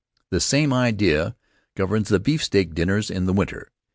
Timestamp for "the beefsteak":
2.09-2.73